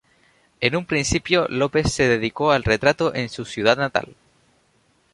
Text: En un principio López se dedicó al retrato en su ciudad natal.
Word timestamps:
En 0.61 0.75
un 0.75 0.87
principio 0.87 1.45
López 1.47 1.93
se 1.93 2.07
dedicó 2.07 2.51
al 2.51 2.63
retrato 2.63 3.13
en 3.13 3.29
su 3.29 3.45
ciudad 3.45 3.77
natal. 3.77 4.15